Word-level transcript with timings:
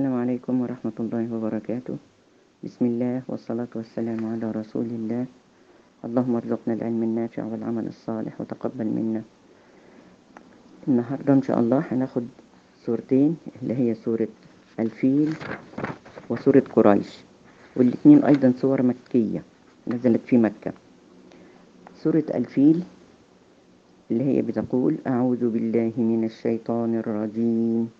السلام 0.00 0.16
عليكم 0.24 0.54
ورحمة 0.64 0.96
الله 0.96 1.28
وبركاته. 1.28 1.96
بسم 2.64 2.84
الله 2.88 3.28
والصلاة 3.28 3.68
والسلام 3.76 4.16
على 4.32 4.48
رسول 4.48 4.88
الله. 4.88 5.28
اللهم 6.08 6.34
ارزقنا 6.40 6.72
العلم 6.80 7.02
النافع 7.04 7.44
والعمل 7.44 7.86
الصالح 7.92 8.32
وتقبل 8.40 8.88
منا. 8.88 9.22
النهاردة 10.88 11.32
إن 11.36 11.42
شاء 11.44 11.60
الله 11.60 11.84
هناخد 11.92 12.24
سورتين 12.80 13.36
اللي 13.60 13.74
هي 13.76 13.92
سورة 13.92 14.32
الفيل 14.80 15.36
وسورة 16.32 16.64
قريش 16.72 17.20
والاتنين 17.76 18.24
أيضا 18.24 18.56
سور 18.56 18.80
مكية 18.80 19.44
نزلت 19.84 20.24
في 20.24 20.40
مكة. 20.40 20.72
سورة 22.00 22.24
الفيل 22.32 22.88
اللي 24.10 24.24
هي 24.24 24.40
بتقول 24.48 25.04
أعوذ 25.06 25.42
بالله 25.52 25.92
من 26.00 26.24
الشيطان 26.24 27.04
الرجيم. 27.04 27.99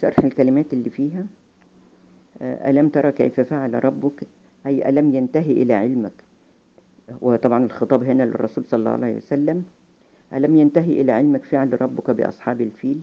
شرح 0.00 0.18
الكلمات 0.18 0.72
اللي 0.72 0.90
فيها. 0.90 1.26
آه، 2.42 2.70
ألم 2.70 2.88
ترى 2.88 3.12
كيف 3.12 3.40
فعل 3.40 3.84
ربك؟ 3.84 4.26
أي 4.66 4.88
ألم 4.88 5.14
ينتهي 5.14 5.52
إلى 5.52 5.74
علمك؟ 5.74 6.12
وطبعا 7.20 7.64
الخطاب 7.64 8.02
هنا 8.04 8.22
للرسول 8.22 8.64
صلى 8.64 8.78
الله 8.78 8.90
عليه 8.90 9.16
وسلم. 9.16 9.64
ألم 10.32 10.56
ينتهي 10.56 11.00
إلى 11.00 11.12
علمك 11.12 11.44
فعل 11.44 11.82
ربك 11.82 12.10
بأصحاب 12.10 12.60
الفيل؟ 12.60 13.00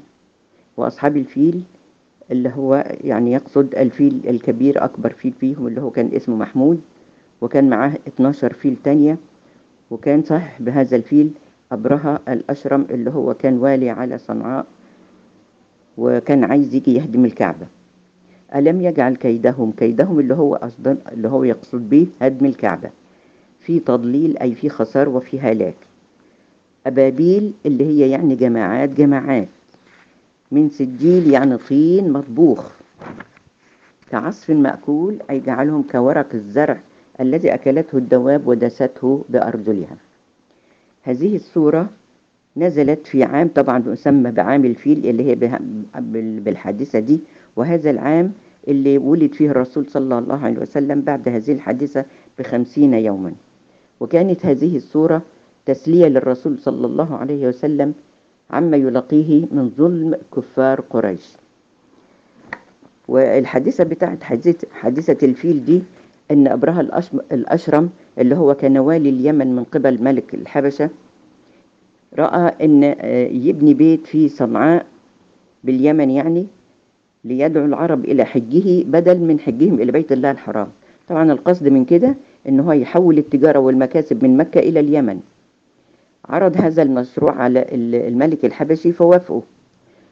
وأصحاب 0.77 1.17
الفيل 1.17 1.63
اللي 2.31 2.49
هو 2.55 2.95
يعني 3.03 3.31
يقصد 3.31 3.75
الفيل 3.75 4.21
الكبير 4.27 4.83
أكبر 4.85 5.09
فيل 5.09 5.33
فيهم 5.39 5.67
اللي 5.67 5.81
هو 5.81 5.89
كان 5.89 6.09
اسمه 6.15 6.35
محمود 6.35 6.81
وكان 7.41 7.69
معاه 7.69 7.93
12 8.07 8.53
فيل 8.53 8.75
تانية. 8.83 9.17
وكان 9.91 10.23
صاحب 10.23 10.69
هذا 10.69 10.95
الفيل 10.95 11.31
أبرهة 11.71 12.19
الأشرم 12.27 12.85
اللي 12.89 13.09
هو 13.09 13.33
كان 13.33 13.57
والي 13.57 13.89
على 13.89 14.17
صنعاء. 14.17 14.65
وكان 15.97 16.43
عايز 16.43 16.75
يجي 16.75 16.93
يهدم 16.93 17.25
الكعبة. 17.25 17.67
ألم 18.55 18.81
يجعل 18.81 19.15
كيدهم؟ 19.15 19.71
كيدهم 19.77 20.19
اللي 20.19 20.33
هو 20.33 20.55
أصلا 20.55 20.97
اللي 21.11 21.27
هو 21.27 21.43
يقصد 21.43 21.89
به 21.89 22.07
هدم 22.21 22.45
الكعبة. 22.45 22.89
في 23.59 23.79
تضليل 23.79 24.37
أي 24.37 24.55
في 24.55 24.69
خسار 24.69 25.09
وفي 25.09 25.39
هلاك. 25.39 25.75
أبابيل 26.87 27.53
اللي 27.65 27.85
هي 27.85 28.09
يعني 28.09 28.35
جماعات 28.35 28.89
جماعات. 28.89 29.47
من 30.51 30.69
سجيل 30.69 31.31
يعني 31.31 31.57
طين 31.57 32.11
مطبوخ. 32.13 32.71
كعصف 34.11 34.49
مأكول 34.49 35.17
أي 35.29 35.39
جعلهم 35.39 35.83
كورق 35.91 36.27
الزرع 36.33 36.79
الذي 37.19 37.53
أكلته 37.53 37.97
الدواب 37.97 38.47
ودسته 38.47 39.23
بأرجلها. 39.29 39.97
هذه 41.03 41.35
السورة 41.35 41.89
نزلت 42.57 43.07
في 43.07 43.23
عام 43.23 43.49
طبعا 43.55 43.83
يسمى 43.87 44.31
بعام 44.31 44.65
الفيل 44.65 45.05
اللي 45.05 45.23
هي 45.31 45.35
بالحادثة 46.19 46.99
دي. 46.99 47.19
وهذا 47.55 47.89
العام 47.89 48.31
اللي 48.67 48.97
ولد 48.97 49.33
فيه 49.33 49.51
الرسول 49.51 49.85
صلى 49.89 50.17
الله 50.19 50.39
عليه 50.45 50.57
وسلم 50.57 51.01
بعد 51.01 51.29
هذه 51.29 51.51
الحادثة 51.51 52.05
بخمسين 52.39 52.93
يوما. 52.93 53.31
وكانت 53.99 54.45
هذه 54.45 54.77
السورة 54.77 55.21
تسلية 55.65 56.07
للرسول 56.07 56.59
صلى 56.59 56.85
الله 56.87 57.15
عليه 57.17 57.47
وسلم 57.47 57.93
عما 58.51 58.77
يلاقيه 58.77 59.45
من 59.51 59.71
ظلم 59.77 60.15
كفار 60.35 60.81
قريش. 60.81 61.33
والحادثة 63.07 63.83
بتاعت 63.83 64.23
حادثة, 64.23 64.67
حادثة 64.73 65.25
الفيل 65.27 65.65
دي 65.65 65.81
أن 66.31 66.47
ابرهة 66.47 66.81
الأشم- 66.87 67.23
الأشرم 67.33 67.89
اللي 68.19 68.35
هو 68.35 68.53
كان 68.53 68.77
والي 68.77 69.09
اليمن 69.09 69.55
من 69.55 69.63
قبل 69.63 70.03
ملك 70.03 70.33
الحبشة 70.33 70.89
رأى 72.19 72.53
إن 72.65 72.83
آه، 72.83 73.27
يبني 73.27 73.73
بيت 73.73 74.07
في 74.07 74.29
صنعاء 74.29 74.85
باليمن 75.63 76.09
يعني 76.09 76.45
ليدعو 77.25 77.65
العرب 77.65 78.05
إلى 78.05 78.25
حجه 78.25 78.83
بدل 78.83 79.19
من 79.19 79.39
حجهم 79.39 79.73
إلى 79.81 79.91
بيت 79.91 80.11
الله 80.11 80.31
الحرام. 80.31 80.67
طبعا 81.07 81.31
القصد 81.31 81.67
من 81.67 81.85
كده 81.85 82.15
إن 82.49 82.59
هو 82.59 82.71
يحول 82.71 83.17
التجارة 83.17 83.59
والمكاسب 83.59 84.23
من 84.23 84.37
مكة 84.37 84.59
إلى 84.59 84.79
اليمن. 84.79 85.19
عرض 86.29 86.57
هذا 86.57 86.81
المشروع 86.81 87.31
على 87.31 87.59
ال- 87.59 87.95
الملك 87.95 88.45
الحبشي 88.45 88.91
فوافقه 88.91 89.41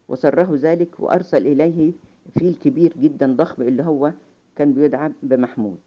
وسره 0.10 0.50
ذلك 0.56 1.00
وأرسل 1.00 1.48
إليه 1.48 1.92
فيل 2.40 2.56
كبير 2.56 2.94
جدا 3.02 3.34
ضخم 3.34 3.62
اللي 3.62 3.84
هو 3.84 4.12
كان 4.56 4.74
بيدعى 4.74 5.12
بمحمود. 5.24 5.78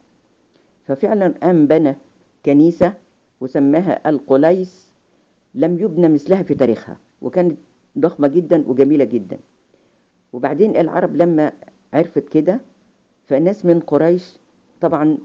ففعلا 0.87 1.35
قام 1.43 1.67
بنى 1.67 1.95
كنيسة 2.47 2.95
وسماها 3.41 4.09
القليس 4.09 4.92
لم 5.55 5.79
يبنى 5.79 6.09
مثلها 6.09 6.43
في 6.43 6.55
تاريخها 6.55 6.97
وكانت 7.23 7.57
ضخمة 7.99 8.29
جدا 8.29 8.65
وجميلة 8.67 9.05
جدا. 9.05 9.39
وبعدين 10.33 10.77
العرب 10.77 11.17
لما 11.17 11.53
عرفت 11.95 12.29
كده 12.29 12.61
فناس 13.27 13.65
من 13.65 13.81
قريش 13.81 14.33
طبعا 14.81 15.19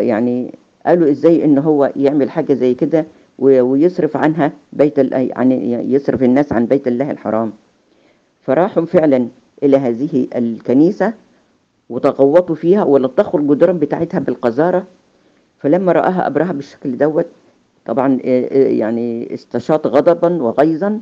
يعني 0.00 0.50
قالوا 0.86 1.10
إزاي 1.10 1.44
إن 1.44 1.58
هو 1.58 1.92
يعمل 1.96 2.30
حاجة 2.30 2.54
زي 2.54 2.74
كده 2.74 3.04
ويصرف 3.38 4.16
عنها 4.16 4.52
بيت 4.72 4.98
يعني 4.98 5.72
يصرف 5.94 6.22
الناس 6.22 6.52
عن 6.52 6.66
بيت 6.66 6.88
الله 6.88 7.10
الحرام. 7.10 7.52
فراحوا 8.42 8.84
فعلا 8.84 9.28
إلى 9.62 9.76
هذه 9.76 10.26
الكنيسة 10.36 11.12
وتغوطوا 11.90 12.54
فيها 12.54 12.84
ولطخوا 12.84 13.40
الجدران 13.40 13.78
بتاعتها 13.78 14.20
بالقذارة. 14.20 14.84
فلما 15.58 15.92
رآها 15.92 16.26
أبرهة 16.26 16.52
بالشكل 16.52 16.96
دوت 16.96 17.26
طبعا 17.86 18.18
آه، 18.24 18.48
آه، 18.64 18.68
يعني 18.68 19.34
استشاط 19.34 19.86
غضبا 19.86 20.42
وغيظا 20.42 21.00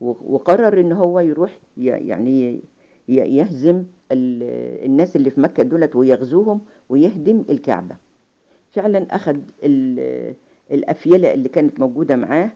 وقرر 0.00 0.80
إن 0.80 0.92
هو 0.92 1.20
يروح 1.20 1.58
يعني 1.76 2.60
يهزم 3.08 3.82
ال- 4.12 4.84
الناس 4.86 5.16
اللي 5.16 5.30
في 5.30 5.40
مكة 5.40 5.62
دولت 5.62 5.96
ويغزوهم 5.96 6.60
ويهدم 6.88 7.44
الكعبة. 7.50 7.96
فعلا 8.72 9.06
أخذ 9.16 9.36
ال- 9.64 10.34
الأفيلة 10.70 11.34
اللي 11.34 11.48
كانت 11.48 11.80
موجودة 11.80 12.16
معاه 12.16 12.50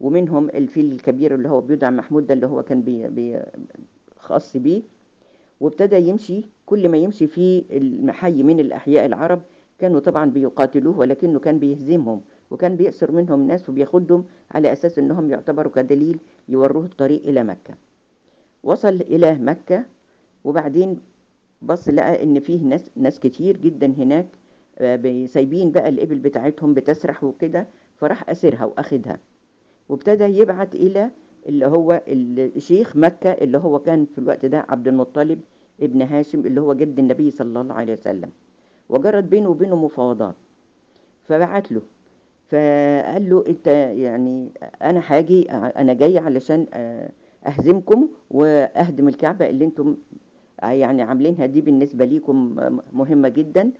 ومنهم 0.00 0.48
الفيل 0.48 0.92
الكبير 0.92 1.34
اللي 1.34 1.48
هو 1.48 1.60
بيدعى 1.60 1.90
محمود 1.90 2.26
ده 2.26 2.34
اللي 2.34 2.46
هو 2.46 2.62
كان 2.62 2.80
بي 2.82 3.08
بي 3.08 3.40
خاص 4.18 4.56
بيه. 4.56 4.82
وابتدى 5.60 5.96
يمشي 5.96 6.40
كل 6.66 6.88
ما 6.88 6.96
يمشي 6.98 7.26
في 7.26 7.64
المحي 7.70 8.42
من 8.42 8.60
الأحياء 8.60 9.06
العرب 9.06 9.42
كانوا 9.78 10.00
طبعا 10.00 10.30
بيقاتلوه 10.30 10.98
ولكنه 10.98 11.38
كان 11.40 11.58
بيهزمهم. 11.58 12.20
وكان 12.52 12.76
بيأسر 12.76 13.12
منهم 13.12 13.46
ناس 13.48 13.68
وبياخدهم 13.68 14.24
على 14.50 14.72
أساس 14.72 14.98
أنهم 14.98 15.30
يعتبروا 15.30 15.72
كدليل 15.72 16.18
يوروه 16.48 16.84
الطريق 16.84 17.22
إلى 17.26 17.44
مكة. 17.44 17.74
وصل 18.64 18.94
إلى 19.00 19.34
مكة 19.34 19.84
وبعدين 20.44 21.00
بص 21.62 21.88
لقى 21.88 22.22
إن 22.22 22.40
فيه 22.40 22.62
ناس 22.62 22.84
ناس 22.96 23.20
كتير 23.20 23.56
جدا 23.56 23.86
هناك 23.86 24.26
آه، 24.78 24.96
بي- 24.96 25.26
سايبين 25.26 25.72
بقى 25.72 25.88
الإبل 25.88 26.18
بتاعتهم 26.18 26.74
بتسرح 26.74 27.24
وكده 27.24 27.66
فراح 28.00 28.30
أسرها 28.30 28.64
وأخدها. 28.64 29.18
وابتدى 29.88 30.24
يبعت 30.24 30.74
إلى 30.74 31.10
اللي 31.48 31.66
هو 31.66 32.02
الشيخ 32.08 32.96
مكة 32.96 33.30
اللي 33.30 33.58
هو 33.58 33.78
كان 33.78 34.06
في 34.14 34.18
الوقت 34.20 34.46
ده 34.46 34.66
عبد 34.68 34.88
المطلب 34.88 35.40
ابن 35.82 36.02
هاشم 36.02 36.40
اللي 36.40 36.60
هو 36.60 36.74
جد 36.74 36.98
النبي 36.98 37.30
صلى 37.30 37.60
الله 37.60 37.74
عليه 37.74 37.92
وسلم. 37.92 38.30
وجرت 38.88 39.24
بينه 39.24 39.48
وبينه 39.48 39.76
مفاوضات. 39.84 40.34
فبعت 41.28 41.72
له. 41.72 41.80
فقال 42.56 43.30
له 43.30 43.44
انت 43.48 43.66
يعني 43.96 44.48
أنا 44.82 45.02
هاجي 45.06 45.50
أنا 45.50 45.92
جاي 45.92 46.18
علشان 46.18 46.66
آه، 46.74 47.08
اهزمكم 47.46 48.08
واهدم 48.30 49.08
الكعبة 49.08 49.46
اللي 49.50 49.64
أنتم 49.64 49.96
يعني 50.62 51.02
عاملينها 51.02 51.46
دي 51.46 51.60
بالنسبة 51.60 52.04
ليكم 52.04 52.56
مهمة 52.92 53.28
جدا. 53.28 53.70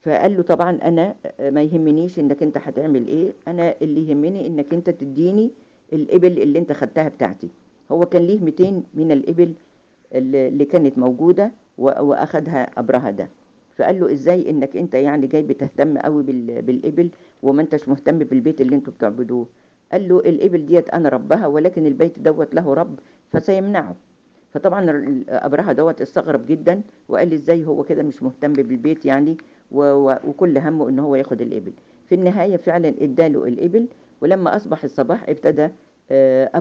فقال 0.00 0.36
له 0.36 0.42
طبعا 0.42 0.78
أنا 0.82 1.14
ما 1.40 1.62
يهمنيش 1.62 2.18
إنك 2.18 2.42
أنت 2.42 2.58
هتعمل 2.58 3.06
إيه. 3.08 3.32
أنا 3.48 3.74
اللي 3.82 4.08
يهمني 4.08 4.46
إنك 4.46 4.74
أنت 4.74 4.90
تديني 4.90 5.50
الإبل 5.92 6.42
اللي 6.42 6.58
أنت 6.58 6.72
خدتها 6.72 7.08
بتاعتي. 7.08 7.48
هو 7.92 8.06
كان 8.06 8.22
ليه 8.22 8.40
200 8.40 8.82
من 8.94 9.12
الإبل 9.12 9.52
اللي 10.14 10.64
كانت 10.64 10.98
موجودة 10.98 11.52
و- 11.78 12.02
وأخدها 12.04 12.70
أبرهة 12.76 13.10
ده. 13.10 13.28
فقال 13.76 14.00
له 14.00 14.12
إزاي 14.12 14.50
إنك 14.50 14.76
أنت 14.76 14.94
يعني 14.94 15.26
جاي 15.26 15.42
بتهتم 15.42 15.98
قوي 15.98 16.22
بال- 16.22 16.62
بالإبل 16.62 17.08
وما 17.42 17.62
أنتش 17.62 17.88
مهتم 17.88 18.18
بالبيت 18.18 18.60
اللي 18.60 18.76
أنتوا 18.76 18.92
بتعبدوه؟ 18.92 19.46
قال 19.92 20.08
له 20.08 20.18
الإبل 20.20 20.66
ديت 20.66 20.90
أنا 20.90 21.08
ربها 21.08 21.46
ولكن 21.46 21.86
البيت 21.86 22.18
دوت 22.18 22.54
له 22.54 22.74
رب 22.74 22.98
فسيمنعه. 23.32 23.94
فطبعا 24.54 25.14
أبرهة 25.28 25.72
دوت 25.72 26.00
استغرب 26.00 26.46
جدا 26.46 26.80
وقال 27.08 27.28
لي 27.28 27.34
إزاي 27.34 27.64
هو 27.64 27.82
كده 27.82 28.02
مش 28.02 28.22
مهتم 28.22 28.52
بالبيت 28.52 29.04
يعني 29.06 29.36
وكل 29.72 30.58
همه 30.58 30.88
إن 30.88 30.98
هو 30.98 31.16
ياخد 31.16 31.40
الإبل. 31.40 31.72
في 32.08 32.14
النهاية 32.14 32.56
فعلا 32.56 32.88
اداله 33.00 33.44
الإبل 33.44 33.86
ولما 34.20 34.56
أصبح 34.56 34.84
الصباح 34.84 35.28
ابتدى 35.28 35.68
آه، 36.10 36.58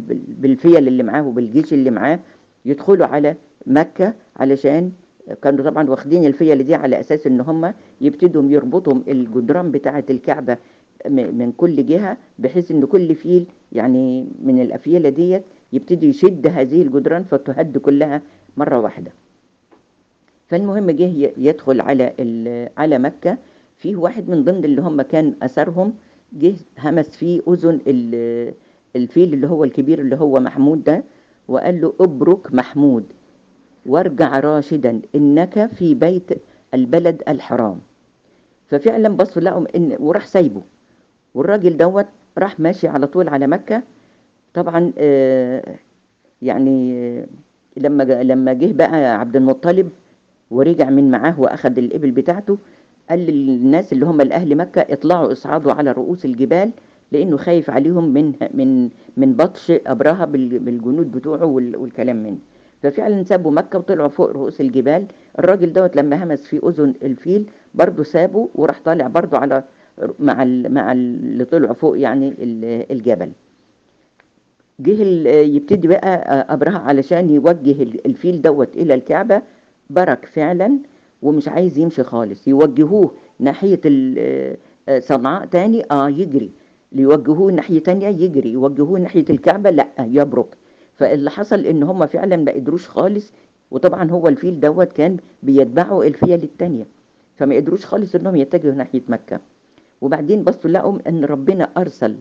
بالفيل 0.38 0.88
اللي 0.88 1.02
معاه 1.02 1.26
وبالجيش 1.26 1.72
اللي 1.72 1.90
معاه 1.90 2.18
يدخلوا 2.64 3.06
على 3.06 3.34
مكة 3.66 4.12
علشان 4.36 4.92
كانوا 5.42 5.64
طبعا 5.64 5.90
واخدين 5.90 6.24
الفيل 6.24 6.64
دي 6.64 6.74
على 6.74 7.00
أساس 7.00 7.26
إن 7.26 7.40
هم 7.40 7.72
يبتدوا 8.00 8.42
يربطوا 8.50 8.94
الجدران 9.08 9.70
بتاعة 9.70 10.04
الكعبة 10.10 10.56
م- 11.06 11.10
من 11.38 11.52
كل 11.56 11.86
جهة 11.86 12.16
بحيث 12.38 12.70
إن 12.70 12.84
كل 12.86 13.14
فيل 13.14 13.46
يعني 13.72 14.26
من 14.44 14.60
الأفيلة 14.62 15.08
ديت 15.08 15.42
يبتدي 15.72 16.08
يشد 16.08 16.46
هذه 16.46 16.82
الجدران 16.82 17.24
فتهد 17.24 17.78
كلها 17.78 18.22
مرة 18.56 18.78
واحدة. 18.80 19.10
فالمهم 20.48 20.90
جه 20.90 21.32
يدخل 21.36 21.80
على 21.80 22.12
على 22.78 22.98
مكة. 22.98 23.36
فيه 23.78 23.96
واحد 23.96 24.28
من 24.30 24.44
ضمن 24.44 24.64
اللي 24.64 24.80
هم 24.82 25.02
كان 25.02 25.34
أثرهم 25.42 25.92
جه 26.32 26.54
همس 26.78 27.08
فيه 27.08 27.40
أذن 27.48 27.80
ال- 27.86 28.52
الفيل 28.96 29.34
اللي 29.34 29.46
هو 29.46 29.64
الكبير 29.64 29.98
اللي 30.00 30.16
هو 30.16 30.40
محمود 30.40 30.84
ده 30.84 31.04
وقال 31.48 31.80
له 31.80 31.92
ابرك 32.00 32.54
محمود. 32.54 33.04
وارجع 33.88 34.40
راشدا 34.40 35.00
إنك 35.14 35.66
في 35.66 35.94
بيت 35.94 36.30
البلد 36.74 37.22
الحرام. 37.28 37.76
ففعلا 38.68 39.08
بصوا 39.08 39.42
لقوا 39.42 39.66
إن 39.76 39.96
وراح 40.00 40.26
سايبه. 40.26 40.60
والراجل 41.34 41.76
دوت 41.76 42.06
راح 42.38 42.60
ماشي 42.60 42.88
على 42.88 43.06
طول 43.06 43.28
على 43.28 43.46
مكة. 43.46 43.82
طبعا 44.54 44.92
آه، 44.98 45.62
يعني 46.42 46.92
آه، 46.94 47.24
لما 47.76 48.02
لما 48.02 48.52
جه 48.52 48.72
بقى 48.72 49.14
عبد 49.20 49.36
المطلب 49.36 49.90
ورجع 50.50 50.90
من 50.90 51.10
معاه 51.10 51.40
واخد 51.40 51.78
الإبل 51.78 52.10
بتاعته 52.10 52.58
قال 53.10 53.18
للناس 53.18 53.92
اللي 53.92 54.06
هم 54.06 54.20
الأهل 54.20 54.56
مكة 54.56 54.80
اطلعوا 54.90 55.32
اصعدوا 55.32 55.72
على 55.72 55.92
رؤوس 55.92 56.24
الجبال 56.24 56.70
لأنه 57.12 57.36
خايف 57.36 57.70
عليهم 57.70 58.08
من 58.08 58.32
من 58.54 58.90
من 59.16 59.32
بطش 59.32 59.70
أبرهة 59.86 60.24
بال- 60.24 60.58
بالجنود 60.58 61.12
بتوعه 61.12 61.44
وال- 61.44 61.76
والكلام 61.76 62.16
منه 62.16 62.38
ففعلا 62.82 63.24
سابوا 63.24 63.50
مكة 63.52 63.78
وطلعوا 63.78 64.08
فوق 64.08 64.30
رؤوس 64.30 64.60
الجبال. 64.60 65.06
الراجل 65.38 65.72
دوت 65.72 65.96
لما 65.96 66.24
همس 66.24 66.42
في 66.42 66.60
أذن 66.68 66.94
الفيل 67.02 67.44
برضه 67.74 68.02
سابه 68.02 68.48
وراح 68.54 68.80
طالع 68.84 69.06
برضه 69.06 69.38
على 69.38 69.62
مع 70.20 70.34
مع 70.44 70.92
ال- 70.92 71.24
اللي 71.24 71.44
طلعوا 71.44 71.74
فوق 71.74 71.98
يعني 71.98 72.28
ال- 72.28 72.92
الجبل. 72.92 73.30
جه 74.80 75.02
يبتدي 75.40 75.88
بقى 75.88 76.14
أبرهة 76.54 76.78
علشان 76.78 77.30
يوجه 77.30 77.82
ال- 77.82 78.06
الفيل 78.06 78.42
دوت 78.42 78.68
إلى 78.76 78.94
الكعبة. 78.94 79.42
برك 79.90 80.24
فعلا 80.26 80.78
ومش 81.22 81.48
عايز 81.48 81.78
يمشي 81.78 82.02
خالص. 82.02 82.48
يوجهوه 82.48 83.10
ناحية 83.40 83.80
ال- 83.84 84.56
آه، 84.88 84.98
صنعاء 85.00 85.46
تاني. 85.46 85.84
آه 85.90 86.08
يجري. 86.10 86.50
يوجهوه 86.92 87.52
ناحية 87.52 87.78
تانية 87.78 88.08
يجري. 88.08 88.52
يوجهوه 88.52 88.98
ناحية 88.98 89.24
الكعبة. 89.30 89.70
لأ 89.70 89.88
يبرك. 89.98 90.46
فاللي 90.98 91.30
حصل 91.30 91.66
إن 91.66 91.82
هم 91.82 92.06
فعلا 92.06 92.36
ما 92.36 92.52
قدروش 92.52 92.88
خالص 92.88 93.32
وطبعا 93.70 94.10
هو 94.10 94.28
الفيل 94.28 94.60
دوت 94.60 94.92
كان 94.92 95.16
بيتبعوا 95.42 96.04
الفيل 96.04 96.42
التانية 96.42 96.84
فما 97.36 97.56
قدروش 97.56 97.86
خالص 97.86 98.14
إنهم 98.14 98.36
يتجهوا 98.36 98.74
ناحية 98.74 99.02
مكة. 99.08 99.40
وبعدين 100.00 100.42
بصوا 100.44 100.70
لقوا 100.70 100.98
إن 101.08 101.24
ربنا 101.24 101.70
أرسل 101.76 102.16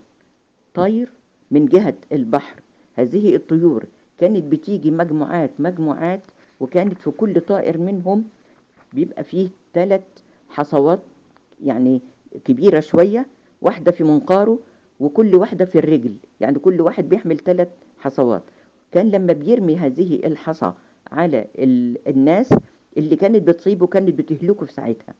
طير 0.74 1.10
من 1.52 1.66
جهة 1.66 1.94
البحر. 2.12 2.56
هذه 2.96 3.36
الطيور 3.36 3.86
كانت 4.18 4.44
بتيجي 4.44 4.92
مجموعات 4.92 5.50
مجموعات 5.60 6.22
وكانت 6.60 7.02
في 7.02 7.12
كل 7.12 7.42
طائر 7.42 7.78
منهم 7.78 8.24
بيبقى 8.94 9.24
فيه 9.24 9.50
ثلاث 9.74 10.02
حصوات 10.50 11.00
يعني 11.64 12.02
كبيرة 12.46 12.80
شوية 12.80 13.26
واحدة 13.62 13.92
في 13.92 14.04
منقاره 14.04 14.60
وكل 15.00 15.36
واحدة 15.36 15.66
في 15.66 15.80
الرجل. 15.80 16.16
يعني 16.42 16.60
كل 16.60 16.82
واحد 16.82 17.10
بيحمل 17.10 17.38
ثلاث 17.40 17.68
حصوات. 18.00 18.42
كان 18.92 19.10
لما 19.12 19.34
بيرمي 19.34 19.76
هذه 19.78 20.16
الحصى 20.16 20.74
على 21.12 21.46
ال- 21.58 21.98
الناس 22.08 22.54
اللي 22.98 23.16
كانت 23.16 23.48
بتصيبه 23.48 23.88
كانت 23.88 24.10
بتهلكه 24.20 24.66
في 24.66 24.74
ساعتها. 24.74 25.14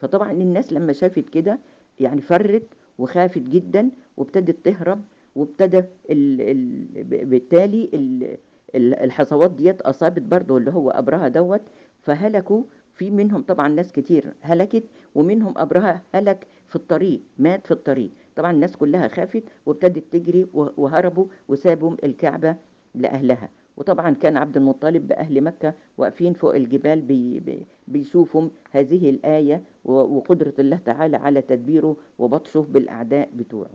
فطبعا 0.00 0.32
الناس 0.32 0.72
لما 0.72 0.92
شافت 0.92 1.24
كده 1.32 1.58
يعني 2.00 2.20
فرت 2.20 2.62
وخافت 2.98 3.38
جدا 3.42 3.90
وابتدت 4.16 4.56
تهرب 4.64 5.00
وابتدى 5.36 5.78
ال 6.10 6.40
ال 6.40 6.84
بالتالي 7.24 7.90
ال 7.94 8.36
ال- 8.74 8.94
الحصوات 8.94 9.50
ديت 9.50 9.80
أصابت 9.82 10.22
برضه 10.22 10.56
اللي 10.56 10.70
هو 10.72 10.90
أبرهة 10.90 11.28
دوت 11.28 11.60
فهلكوا 12.04 12.62
في 12.96 13.10
منهم 13.10 13.42
طبعا 13.42 13.68
ناس 13.68 13.92
كتير 13.92 14.32
هلكت 14.40 14.82
ومنهم 15.14 15.54
أبرهة 15.56 16.00
هلك 16.14 16.46
في 16.66 16.76
الطريق 16.76 17.20
مات 17.38 17.66
في 17.66 17.70
الطريق. 17.70 18.10
طبعا 18.36 18.52
الناس 18.52 18.76
كلها 18.76 19.08
خافت 19.08 19.42
وابتدت 19.66 20.04
تجري 20.12 20.46
وهربوا 20.54 21.26
وسابوا 21.48 21.96
الكعبة 22.04 22.54
لأهلها. 22.94 23.48
وطبعا 23.76 24.10
كان 24.14 24.36
عبد 24.36 24.56
المطلب 24.56 25.08
بأهل 25.08 25.40
مكة 25.40 25.72
واقفين 25.98 26.34
فوق 26.34 26.54
الجبال 26.54 27.00
بي 27.00 27.40
بي 27.40 27.66
بيشوفوا 27.88 28.48
هذه 28.70 29.10
الآية 29.10 29.62
و- 29.84 29.92
وقدرة 30.16 30.54
الله 30.58 30.78
تعالى 30.84 31.16
على 31.16 31.42
تدبيره 31.42 31.96
وبطشه 32.18 32.66
بالأعداء 32.70 33.28
بتوعه. 33.36 33.70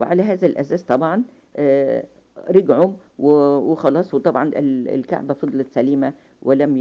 وعلى 0.00 0.22
هذا 0.22 0.46
الأساس 0.46 0.82
طبعا 0.82 1.22
آه، 1.56 2.04
رجعوا 2.50 2.92
وخلاص. 3.18 4.14
وطبعا 4.14 4.48
ال- 4.48 4.88
الكعبة 4.88 5.34
فضلت 5.34 5.66
سليمة 5.72 6.12
ولم 6.42 6.76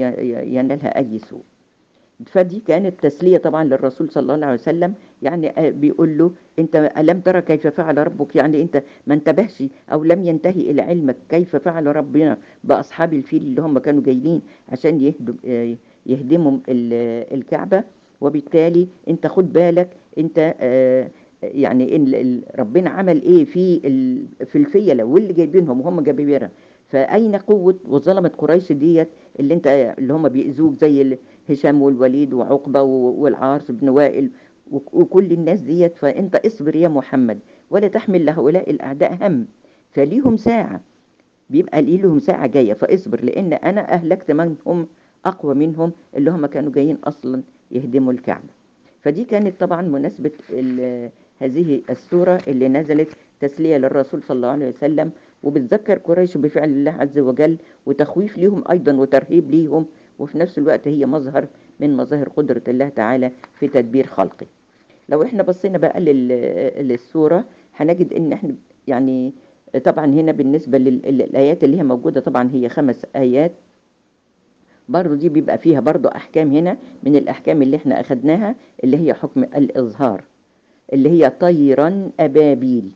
ينالها 0.45 0.97
أي 0.97 1.19
سوء. 1.19 1.41
فدي 2.25 2.61
كانت 2.67 2.93
تسلية 3.01 3.37
طبعا 3.37 3.63
للرسول 3.63 4.11
صلى 4.11 4.33
الله 4.35 4.45
عليه 4.45 4.59
وسلم. 4.59 4.93
يعني 5.21 5.49
آه، 5.49 5.69
بيقول 5.69 6.17
له 6.17 6.31
أنت 6.59 6.91
ألم 6.97 7.19
ترى 7.19 7.41
كيف 7.41 7.67
فعل 7.67 7.97
ربك؟ 7.97 8.35
يعني 8.35 8.61
أنت 8.61 8.83
ما 9.07 9.13
انتبهش 9.13 9.63
أو 9.91 10.03
لم 10.03 10.23
ينتهي 10.23 10.71
إلى 10.71 10.81
علمك 10.81 11.15
كيف 11.29 11.55
فعل 11.55 11.95
ربنا 11.95 12.37
بأصحاب 12.63 13.13
الفيل 13.13 13.41
اللي 13.41 13.61
هم 13.61 13.79
كانوا 13.79 14.03
جايين 14.03 14.41
عشان 14.69 15.01
يهدم 15.01 15.33
آه، 15.47 15.75
يهدموا 16.05 16.57
ال- 16.69 17.33
الكعبة. 17.37 17.83
وبالتالي 18.21 18.87
أنت 19.09 19.27
خد 19.27 19.53
بالك 19.53 19.87
أنت 20.17 20.55
آه، 20.59 21.07
يعني 21.43 21.95
إن 21.95 22.41
ربنا 22.59 22.89
عمل 22.89 23.21
إيه 23.21 23.45
في 23.45 23.79
في 24.45 24.55
الفيلة 24.57 25.03
واللي 25.03 25.33
جايبينهم 25.33 25.81
وهم 25.81 26.01
جايبينها 26.01 26.49
فأين 26.89 27.35
قوة 27.35 27.75
وظلمة 27.87 28.31
قريش 28.37 28.71
ديت 28.71 29.07
اللي 29.39 29.53
أنت 29.53 29.67
اللي 29.99 30.13
هم 30.13 30.29
بيأذوك 30.29 30.75
زي 30.81 31.17
هشام 31.49 31.81
والوليد 31.81 32.33
وعقبة 32.33 32.81
و- 32.81 33.11
والعاص 33.23 33.71
بن 33.71 33.89
وائل 33.89 34.29
وك- 34.71 34.93
وكل 34.93 35.31
الناس 35.31 35.59
ديت 35.59 35.97
فأنت 35.97 36.35
اصبر 36.35 36.75
يا 36.75 36.87
محمد 36.87 37.39
ولا 37.69 37.87
تحمل 37.87 38.25
لهؤلاء 38.25 38.69
الأعداء 38.71 39.17
هم. 39.27 39.45
فليهم 39.91 40.37
ساعة. 40.37 40.81
بيبقى 41.49 41.81
ليه 41.81 42.01
لهم 42.01 42.19
ساعة 42.19 42.47
جاية 42.47 42.73
فاصبر 42.73 43.23
لأن 43.23 43.53
أنا 43.53 43.93
أهلكت 43.93 44.31
من 44.31 44.55
هم 44.65 44.87
أقوى 45.25 45.55
منهم 45.55 45.91
اللي 46.17 46.31
هم 46.31 46.45
كانوا 46.45 46.71
جايين 46.71 46.97
أصلا 47.03 47.41
يهدموا 47.71 48.13
الكعبة. 48.13 48.49
فدي 49.01 49.23
كانت 49.23 49.59
طبعا 49.59 49.81
مناسبة 49.81 50.31
ال- 50.49 51.09
هذه 51.39 51.81
السورة 51.89 52.41
اللي 52.47 52.67
نزلت 52.69 53.07
تسلية 53.39 53.77
للرسول 53.77 54.23
صلى 54.23 54.35
الله 54.35 54.47
عليه 54.47 54.67
وسلم 54.69 55.11
وبتذكر 55.43 55.97
قريش 55.97 56.37
بفعل 56.37 56.69
الله 56.69 56.91
عز 56.91 57.19
وجل 57.19 57.57
وتخويف 57.85 58.37
ليهم 58.37 58.63
أيضا 58.71 58.93
وترهيب 58.93 59.51
ليهم. 59.51 59.85
وفي 60.19 60.37
نفس 60.37 60.57
الوقت 60.57 60.87
هي 60.87 61.05
مظهر 61.05 61.47
من 61.79 61.97
مظاهر 61.97 62.29
قدرة 62.29 62.61
الله 62.67 62.89
تعالى 62.89 63.31
في 63.59 63.67
تدبير 63.67 64.07
خلقه. 64.07 64.45
لو 65.09 65.23
إحنا 65.23 65.43
بصينا 65.43 65.77
بقى 65.77 65.99
لل- 66.01 66.87
للسورة 66.87 67.45
هنجد 67.77 68.13
ان 68.13 68.33
إحنا 68.33 68.55
يعني 68.87 69.33
طبعا 69.85 70.05
هنا 70.05 70.31
بالنسبة 70.31 70.77
لل- 70.77 71.01
للآيات 71.17 71.63
اللي 71.63 71.77
هي 71.77 71.83
موجودة 71.83 72.21
طبعا 72.21 72.49
هي 72.53 72.69
خمس 72.69 73.05
آيات. 73.15 73.51
برضو 74.89 75.15
دي 75.15 75.29
بيبقى 75.29 75.57
فيها 75.57 75.79
برضو 75.79 76.07
أحكام 76.09 76.51
هنا 76.51 76.77
من 77.03 77.15
الأحكام 77.15 77.61
اللي 77.61 77.77
إحنا 77.77 77.99
أخدناها 77.99 78.55
اللي 78.83 78.97
هي 79.07 79.13
حكم 79.13 79.43
الإظهار 79.43 80.23
اللي 80.93 81.09
هي 81.09 81.29
طيرا 81.29 82.09
أبابيل. 82.19 82.91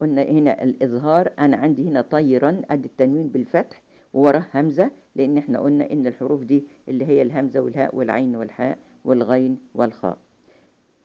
قلنا 0.00 0.22
هنا 0.22 0.62
الإظهار 0.62 1.32
أنا 1.38 1.56
عندي 1.56 1.88
هنا 1.88 2.02
طيرا 2.02 2.62
أدي 2.70 2.88
التنوين 2.88 3.26
بالفتح. 3.28 3.82
ووراه 4.14 4.44
همزة 4.54 4.90
لأن 5.16 5.38
إحنا 5.38 5.58
قلنا 5.60 5.92
إن 5.92 6.06
الحروف 6.06 6.42
دي 6.42 6.62
اللي 6.88 7.06
هي 7.06 7.22
الهمزة 7.22 7.60
والهاء 7.60 7.96
والعين 7.96 8.36
والحاء 8.36 8.78
والغين 9.04 9.58
والخاء. 9.74 10.18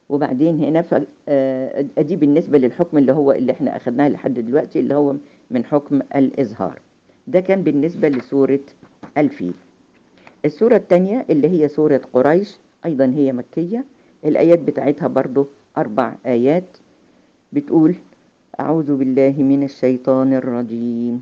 وبعدين 0.10 0.60
هنا 0.60 0.82
ف... 0.82 1.04
آه، 1.30 1.82
دي 1.82 2.16
بالنسبة 2.16 2.58
للحكم 2.58 2.98
اللي 2.98 3.12
هو 3.12 3.32
اللي 3.32 3.52
إحنا 3.52 3.76
أخدناه 3.78 4.10
لحد 4.10 4.34
دلوقتي 4.40 4.80
اللي 4.80 4.94
هو 4.96 5.16
من 5.52 5.66
حكم 5.66 6.02
الإظهار. 6.16 6.80
ده 7.28 7.40
كان 7.40 7.62
بالنسبة 7.64 8.10
لسورة 8.10 8.60
الفيل. 9.18 9.54
السورة 10.46 10.76
الثانية 10.76 11.26
اللي 11.30 11.48
هي 11.50 11.68
سورة 11.68 12.02
قريش 12.14 12.58
أيضا 12.86 13.06
هي 13.16 13.32
مكية. 13.34 13.84
الآيات 14.26 14.60
بتاعتها 14.60 15.08
برضو 15.08 15.46
أربع 15.78 16.14
آيات. 16.26 16.64
بتقول 17.54 17.96
أعوذ 18.60 18.96
بالله 18.96 19.36
من 19.38 19.64
الشيطان 19.64 20.34
الرجيم. 20.34 21.22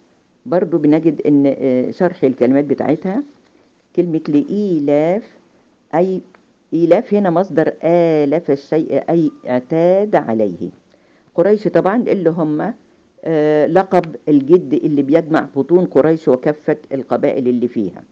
برضو 0.45 0.77
بنجد 0.77 1.21
إن 1.27 1.55
شرح 1.93 2.23
الكلمات 2.23 2.65
بتاعتها 2.65 3.23
كلمة 3.95 4.21
لإيلاف 4.27 5.23
أي 5.95 6.21
إيلاف 6.73 7.13
هنا 7.13 7.29
مصدر 7.29 7.73
آلف 7.83 8.51
الشيء 8.51 9.03
أي 9.09 9.31
اعتاد 9.49 10.15
عليه. 10.15 10.69
قريش 11.35 11.67
طبعا 11.67 11.95
اللي 11.95 12.29
هم 12.29 12.73
آه 13.23 13.65
لقب 13.65 14.15
الجد 14.29 14.73
اللي 14.73 15.01
بيجمع 15.01 15.47
بطون 15.55 15.85
قريش 15.85 16.27
وكافة 16.27 16.77
القبائل 16.93 17.47
اللي 17.47 17.67
فيها. 17.67 18.03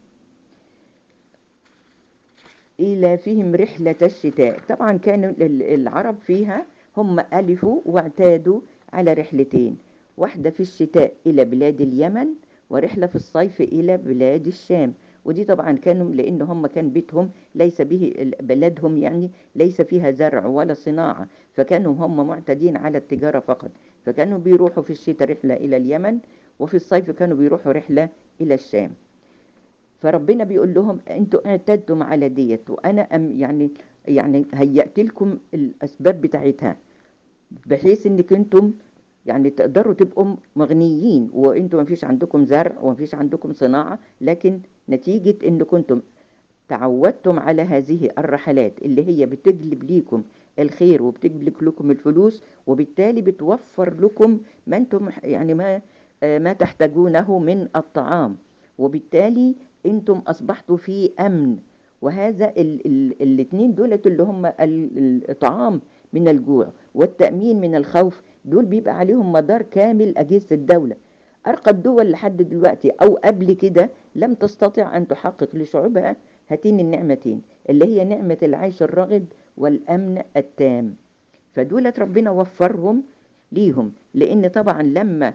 إيلافهم 2.80 3.56
رحلة 3.56 3.96
الشتاء. 4.02 4.60
طبعا 4.70 4.98
كانوا 4.98 5.34
العرب 5.40 6.16
فيها 6.28 6.66
هم 6.98 7.20
ألفوا 7.20 7.82
واعتادوا 7.86 8.62
على 8.94 9.14
رحلتين. 9.14 9.78
واحدة 10.20 10.50
في 10.50 10.60
الشتاء 10.60 11.14
إلى 11.28 11.46
بلاد 11.46 11.82
اليمن 11.82 12.28
ورحلة 12.70 13.08
في 13.08 13.16
الصيف 13.16 13.62
إلى 13.62 13.98
بلاد 13.98 14.48
الشام. 14.48 14.94
ودي 15.26 15.44
طبعا 15.44 15.72
كانوا 15.72 16.12
لأن 16.12 16.42
هم 16.42 16.68
كان 16.68 16.90
بيتهم 16.90 17.30
ليس 17.56 17.82
به 17.82 18.32
بلدهم 18.42 18.98
يعني 18.98 19.30
ليس 19.56 19.82
فيها 19.82 20.12
زرع 20.12 20.46
ولا 20.46 20.74
صناعة. 20.74 21.28
فكانوا 21.56 21.94
هم 21.94 22.28
معتدين 22.28 22.78
على 22.78 22.98
التجارة 22.98 23.40
فقط. 23.40 23.72
فكانوا 24.06 24.38
بيروحوا 24.40 24.84
في 24.84 24.90
الشتاء 24.90 25.32
رحلة 25.32 25.54
إلى 25.54 25.78
اليمن 25.78 26.20
وفي 26.60 26.74
الصيف 26.78 27.12
كانوا 27.12 27.38
بيروحوا 27.38 27.72
رحلة 27.72 28.10
إلى 28.42 28.54
الشام. 28.54 28.92
فربنا 30.02 30.44
بيقول 30.44 30.74
لهم 30.74 31.00
أنتوا 31.10 31.48
اعتدتم 31.48 32.04
على 32.04 32.30
ديت 32.30 32.70
وأنا 32.70 33.02
أم 33.16 33.34
يعني 33.34 33.70
يعني 34.08 34.46
هيأت 34.54 35.00
لكم 35.00 35.38
الأسباب 35.54 36.22
بتاعتها 36.22 36.76
بحيث 37.66 38.08
إنك 38.08 38.34
أنتم 38.34 38.72
يعني 39.26 39.50
تقدروا 39.50 39.94
تبقوا 39.94 40.36
مغنيين 40.56 41.30
وأنتم 41.34 41.78
ما 41.78 41.84
فيش 41.84 42.06
عندكم 42.06 42.46
زرع 42.46 42.72
وما 42.82 42.96
فيش 42.96 43.16
عندكم 43.16 43.54
صناعة 43.54 44.00
لكن 44.22 44.60
نتيجة 44.90 45.36
إن 45.48 45.64
كنتم 45.64 46.00
تعودتم 46.70 47.40
على 47.40 47.62
هذه 47.62 48.10
الرحلات 48.18 48.74
اللي 48.82 49.08
هي 49.08 49.26
بتجلب 49.26 49.84
ليكم 49.84 50.24
الخير 50.60 51.04
وبتجلب 51.04 51.64
لكم 51.64 51.92
الفلوس 51.92 52.44
وبالتالي 52.68 53.22
بتوفر 53.22 53.94
لكم 54.02 54.40
ما 54.68 54.78
أنتم 54.78 55.10
يعني 55.24 55.54
ما 55.54 55.82
ما 56.24 56.54
تحتاجونه 56.54 57.40
من 57.40 57.68
الطعام. 57.76 58.36
وبالتالي 58.78 59.56
أنتم 59.86 60.22
أصبحتوا 60.28 60.78
في 60.78 61.10
أمن. 61.20 61.58
وهذا 62.02 62.54
الاثنين 63.22 63.76
دولت 63.76 64.08
اللي 64.08 64.24
هم 64.24 64.52
الطعام 65.30 65.82
من 66.14 66.28
الجوع 66.28 66.68
والتأمين 66.96 67.62
من 67.62 67.76
الخوف 67.76 68.22
دول 68.50 68.66
بيبقى 68.66 68.98
عليهم 68.98 69.32
مدار 69.32 69.62
كامل 69.62 70.18
أجهزة 70.18 70.56
الدولة. 70.56 70.96
أرقى 71.48 71.72
الدول 71.72 72.12
لحد 72.12 72.38
دلوقتي 72.42 72.90
أو 73.02 73.16
قبل 73.16 73.54
كده 73.54 73.90
لم 74.16 74.34
تستطع 74.34 74.98
أن 74.98 75.08
تحقق 75.08 75.50
لشعوبها 75.56 76.16
هاتين 76.50 76.80
النعمتين 76.80 77.42
اللي 77.70 77.86
هي 77.86 78.04
نعمة 78.04 78.38
العيش 78.44 78.84
الرغد 78.84 79.26
والأمن 79.58 80.22
التام. 80.38 80.96
فدولت 81.54 82.00
ربنا 82.00 82.32
وفرهم 82.32 83.04
ليهم 83.52 83.92
لأن 84.16 84.48
طبعا 84.48 84.84
لما 84.84 85.34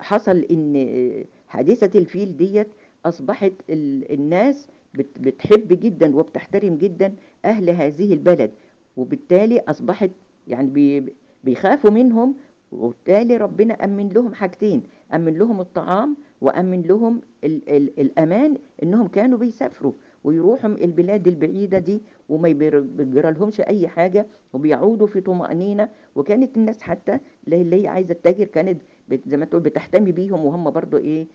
حصل 0.00 0.38
إن 0.50 1.24
حادثة 1.48 1.98
الفيل 1.98 2.36
ديت 2.36 2.66
أصبحت 3.06 3.52
الناس 3.70 4.66
بتحب 4.94 5.68
جدا 5.80 6.16
وبتحترم 6.16 6.74
جدا 6.76 7.12
أهل 7.44 7.70
هذه 7.70 8.12
البلد 8.12 8.50
وبالتالي 8.96 9.60
أصبحت 9.60 10.10
يعني 10.48 11.04
بيخافوا 11.44 11.90
منهم 11.90 12.34
وبالتالي 12.72 13.36
ربنا 13.36 13.74
أمن 13.84 14.08
لهم 14.08 14.34
حاجتين 14.34 14.82
أمن 15.14 15.34
لهم 15.38 15.60
الطعام 15.60 16.16
وأمن 16.40 16.82
لهم 16.82 17.20
ال 17.44 17.60
ال 17.76 18.00
الأمان 18.00 18.56
إنهم 18.82 19.08
كانوا 19.08 19.38
بيسافروا 19.38 19.92
ويروحوا 20.24 20.70
البلاد 20.70 21.28
البعيدة 21.28 21.78
دي 21.78 22.00
وما 22.28 22.48
بيجرى 22.96 23.30
لهمش 23.32 23.60
أي 23.60 23.88
حاجة 23.88 24.26
وبيعودوا 24.52 25.06
في 25.06 25.20
طمأنينة. 25.20 25.88
وكانت 26.16 26.56
الناس 26.56 26.82
حتى 26.82 27.18
اللي 27.48 27.82
هي 27.82 27.88
عايزة 27.88 28.14
تتاجر 28.14 28.44
كانت 28.44 28.78
زي 29.26 29.36
ما 29.36 29.44
تقول 29.44 29.62
بتحتمي 29.62 30.12
بيهم 30.12 30.44
وهم 30.44 30.70
برضو 30.70 30.96
إيه 30.96 31.26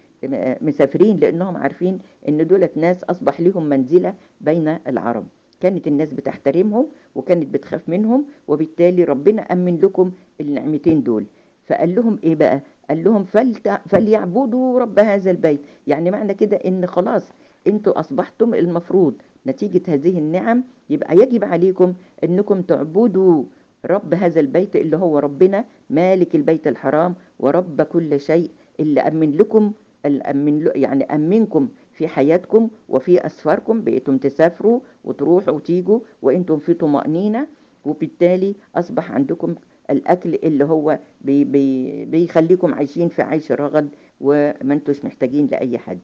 مسافرين 0.61 1.17
لأنهم 1.17 1.57
عارفين 1.57 1.99
إن 2.29 2.47
دولت 2.47 2.77
ناس 2.77 3.03
أصبح 3.03 3.41
لهم 3.41 3.65
منزلة 3.69 4.13
بين 4.41 4.77
العرب. 4.87 5.25
كانت 5.61 5.87
الناس 5.87 6.13
بتحترمهم 6.13 6.85
وكانت 7.15 7.47
بتخاف 7.53 7.89
منهم 7.89 8.25
وبالتالي 8.47 9.03
ربنا 9.03 9.41
أمن 9.41 9.79
لكم 9.83 10.11
النعمتين 10.41 11.03
دول. 11.03 11.25
فقال 11.67 11.95
لهم 11.95 12.19
إيه 12.23 12.35
بقى؟ 12.35 12.61
قال 12.89 13.03
لهم 13.03 13.23
فلت... 13.23 13.79
فليعبدوا 13.89 14.79
رب 14.79 14.99
هذا 14.99 15.31
البيت. 15.31 15.59
يعني 15.87 16.11
معنى 16.11 16.33
كده 16.33 16.57
إن 16.57 16.85
خلاص 16.85 17.23
أنتوا 17.67 17.99
أصبحتم 17.99 18.53
المفروض 18.53 19.13
نتيجة 19.47 19.81
هذه 19.87 20.17
النعم 20.19 20.63
يبقى 20.89 21.15
يجب 21.17 21.43
عليكم 21.43 21.93
أنكم 22.23 22.61
تعبدوا 22.61 23.43
رب 23.85 24.13
هذا 24.13 24.39
البيت 24.39 24.75
اللي 24.75 24.97
هو 24.97 25.19
ربنا 25.19 25.65
مالك 25.89 26.35
البيت 26.35 26.67
الحرام 26.67 27.15
ورب 27.39 27.81
كل 27.81 28.19
شيء 28.19 28.49
اللي 28.79 29.01
أمن 29.01 29.31
لكم 29.31 29.71
الأمن 30.05 30.69
يعني 30.75 31.03
أمنكم 31.03 31.67
في 31.95 32.07
حياتكم 32.07 32.69
وفي 32.89 33.25
أسفاركم 33.25 33.81
بقيتم 33.83 34.17
تسافروا 34.17 34.79
وتروحوا 35.03 35.53
وتيجوا 35.53 35.99
وإنتم 36.21 36.57
في 36.59 36.73
طمأنينة 36.73 37.47
وبالتالي 37.85 38.55
أصبح 38.75 39.11
عندكم 39.11 39.55
الأكل 39.89 40.35
اللي 40.43 40.63
هو 40.65 40.99
بي 41.21 41.43
بي 41.43 42.05
بيخليكم 42.05 42.73
عايشين 42.73 43.09
في 43.09 43.21
عيش 43.21 43.51
رغد 43.51 43.89
وما 44.21 44.73
أنتوش 44.73 45.05
محتاجين 45.05 45.47
لأي 45.47 45.77
حد 45.77 45.99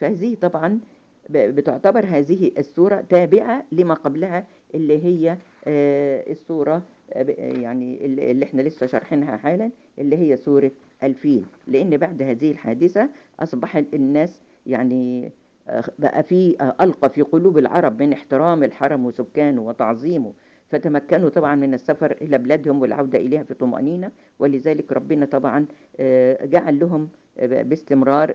فهذه 0.00 0.34
طبعا 0.40 0.80
بتعتبر 1.30 2.04
هذه 2.06 2.52
السورة 2.58 3.04
تابعة 3.08 3.64
لما 3.72 3.94
قبلها 3.94 4.44
اللي 4.74 5.04
هي 5.04 5.36
السورة 6.30 6.82
يعني 7.38 8.04
اللي 8.04 8.44
إحنا 8.44 8.62
لسه 8.62 8.86
شارحينها 8.86 9.36
حالا 9.36 9.70
اللي 9.98 10.16
هي 10.16 10.36
سورة 10.36 10.70
الفيل. 11.02 11.44
لأن 11.66 11.96
بعد 11.96 12.22
هذه 12.22 12.50
الحادثة 12.50 13.08
أصبح 13.40 13.76
الناس 13.76 14.40
يعني 14.66 15.32
بقى 15.98 16.22
في 16.22 16.56
ألقى 16.80 17.10
في 17.10 17.22
قلوب 17.22 17.58
العرب 17.58 18.02
من 18.02 18.12
احترام 18.12 18.64
الحرم 18.64 19.06
وسكانه 19.06 19.62
وتعظيمه 19.62 20.32
فتمكنوا 20.70 21.28
طبعا 21.28 21.54
من 21.54 21.74
السفر 21.74 22.16
إلى 22.20 22.38
بلادهم 22.38 22.80
والعودة 22.80 23.18
إليها 23.18 23.42
في 23.42 23.54
طمأنينة 23.54 24.10
ولذلك 24.38 24.92
ربنا 24.92 25.26
طبعا 25.26 25.66
جعل 26.42 26.78
لهم 26.78 27.08
باستمرار 27.42 28.34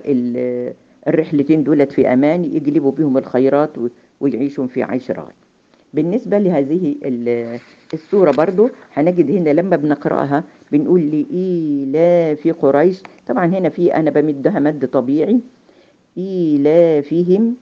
الرحلتين 1.08 1.64
دولت 1.64 1.92
في 1.92 2.12
أمان 2.12 2.44
يجلبوا 2.44 2.92
بهم 2.92 3.18
الخيرات 3.18 3.70
ويعيشوا 4.20 4.66
في 4.66 4.82
عيش 4.82 5.10
رغد 5.10 5.32
بالنسبة 5.94 6.38
لهذه 6.38 6.94
السورة 7.94 8.30
برضو 8.30 8.68
هنجد 8.94 9.30
هنا 9.30 9.50
لما 9.50 9.76
بنقرأها 9.76 10.44
بنقول 10.72 11.00
لإيلاف 11.00 12.48
قريش. 12.60 13.02
طبعا 13.26 13.46
هنا 13.46 13.68
في 13.68 13.94
أنا 13.96 14.10
بمدها 14.10 14.58
مد 14.60 14.86
طبيعي. 14.92 15.38
إيلافهم 16.18 17.54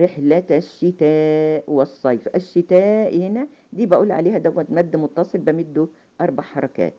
رحلة 0.00 0.48
الشتاء 0.50 1.64
والصيف. 1.68 2.28
الشتاء 2.36 3.16
هنا 3.16 3.46
دي 3.72 3.86
بقول 3.86 4.12
عليها 4.12 4.38
دوت 4.38 4.70
مد 4.70 4.96
متصل 4.96 5.38
بمده 5.38 5.86
أربع 6.20 6.42
حركات. 6.42 6.94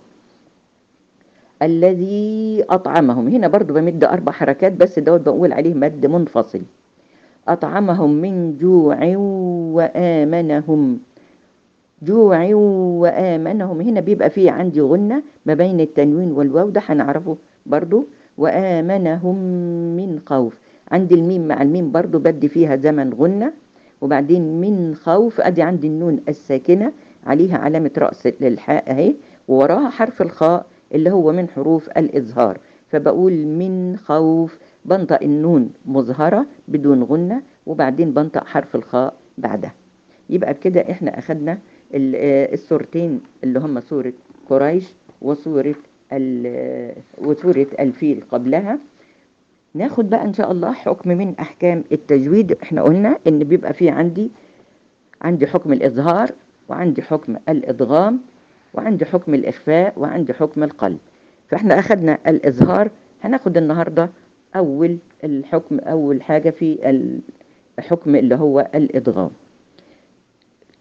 الذي 1.62 2.66
أطعمهم 2.70 3.28
هنا 3.28 3.48
برضو 3.48 3.74
بمد 3.74 4.04
أربع 4.04 4.32
حركات 4.32 4.74
بس 4.74 5.00
دوت 5.00 5.22
بقول 5.22 5.54
عليه 5.54 5.74
مد 5.74 6.06
منفصل. 6.06 6.62
أطعمهم 7.48 8.12
من 8.14 8.58
جوع 8.62 8.98
وآمنهم. 9.78 11.00
جوع 12.02 12.50
وآمنهم 13.02 13.82
هنا 13.82 14.00
بيبقى 14.00 14.30
فيه 14.30 14.52
عندي 14.52 14.82
غنة 14.82 15.24
ما 15.46 15.54
بين 15.54 15.80
التنوين 15.80 16.32
والواو 16.32 16.70
ده 16.70 16.82
هنعرفه 16.86 17.36
برضو. 17.66 18.06
وآمنهم 18.38 19.36
من 19.98 20.20
خوف. 20.26 20.58
عندي 20.92 21.16
الميم 21.16 21.48
مع 21.48 21.62
الميم 21.62 21.92
برضو 21.92 22.20
بدي 22.20 22.48
فيها 22.48 22.76
زمن 22.76 23.14
غنة 23.14 23.54
وبعدين 24.02 24.62
من 24.62 24.96
خوف 24.96 25.42
أدي 25.42 25.62
عندي 25.62 25.88
النون 25.88 26.20
الساكنة 26.30 26.92
عليها 27.26 27.58
علامة 27.58 27.92
رأس 27.98 28.28
للحاء 28.42 28.92
أهي 28.92 29.14
ووراها 29.48 29.90
حرف 29.90 30.22
الخاء 30.22 30.66
اللي 30.96 31.10
هو 31.12 31.32
من 31.32 31.48
حروف 31.50 31.90
الإظهار 31.90 32.58
فبقول 32.92 33.34
من 33.46 33.98
خوف 34.06 34.58
بنطق 34.86 35.24
النون 35.24 35.70
مظهرة 35.86 36.46
بدون 36.68 37.04
غنة 37.04 37.42
وبعدين 37.68 38.12
بنطق 38.12 38.48
حرف 38.48 38.76
الخاء 38.76 39.14
بعدها. 39.38 39.74
يبقى 40.30 40.54
بكده 40.54 40.82
إحنا 40.92 41.20
أخدنا 41.20 41.52
آه، 41.96 42.54
السورتين 42.54 43.22
اللي 43.44 43.60
هم 43.60 43.80
سورة 43.80 44.14
قريش 44.50 44.86
وسورة 45.22 45.76
ال- 46.14 46.94
وسورة 47.18 47.68
الفيل 47.80 48.24
قبلها. 48.32 48.80
ناخد 49.74 50.10
بقى 50.10 50.26
إن 50.26 50.34
شاء 50.34 50.52
الله 50.52 50.72
حكم 50.74 51.10
من 51.10 51.34
أحكام 51.40 51.84
التجويد. 51.92 52.58
إحنا 52.64 52.82
قلنا 52.82 53.18
إن 53.28 53.40
بيبقى 53.40 53.74
في 53.74 53.90
عندي 53.90 54.32
عندي 55.22 55.48
حكم 55.48 55.74
الإظهار 55.74 56.32
وعندي 56.70 57.02
حكم 57.02 57.36
الادغام 57.50 58.20
وعندي 58.74 59.06
حكم 59.06 59.34
الإخفاء 59.34 59.94
وعندي 59.98 60.34
حكم 60.34 60.64
القلب. 60.64 60.98
فإحنا 61.50 61.80
أخدنا 61.80 62.18
الإظهار 62.28 62.90
هناخد 63.24 63.58
النهارده 63.58 64.10
أول 64.56 64.98
الحكم 65.24 65.80
أول 65.80 66.22
حاجة 66.22 66.50
في 66.50 66.90
الحكم 67.80 68.16
اللي 68.16 68.36
هو 68.36 68.68
الادغام 68.76 69.30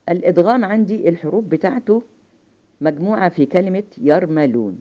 الادغام 0.08 0.64
عندي 0.64 1.08
الحروف 1.08 1.44
بتاعته 1.44 2.02
مجموعة 2.80 3.28
في 3.28 3.46
كلمة 3.46 3.82
يرملون 3.98 4.80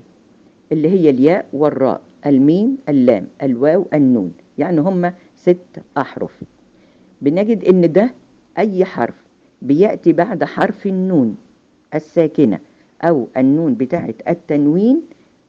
اللي 0.72 0.89
هي 0.89 1.10
الياء 1.10 1.46
والراء. 1.54 2.01
الميم 2.25 2.77
اللام 2.89 3.27
الواو 3.43 3.85
النون. 3.93 4.33
يعني 4.57 4.81
هم 4.81 5.13
ست 5.35 5.81
أحرف. 5.97 6.43
بنجد 7.21 7.63
إن 7.63 7.91
ده 7.91 8.11
أي 8.57 8.85
حرف. 8.85 9.15
بيأتي 9.61 10.13
بعد 10.13 10.43
حرف 10.43 10.88
النون 10.88 11.38
الساكنة 11.95 12.59
أو 13.01 13.27
النون 13.38 13.73
بتاعت 13.73 14.15
التنوين 14.27 15.01